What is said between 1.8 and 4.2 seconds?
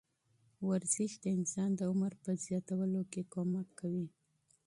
عمر په زیاتولو کې مرسته کوي.